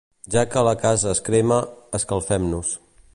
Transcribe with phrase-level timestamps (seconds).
[0.35, 1.59] Ja que la casa es crema,
[2.01, 2.77] escalfem-nos.